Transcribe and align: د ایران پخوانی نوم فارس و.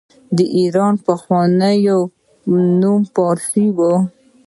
د 0.37 0.39
ایران 0.57 0.93
پخوانی 1.05 1.77
نوم 2.83 3.01
فارس 3.13 3.51
و. 3.77 3.79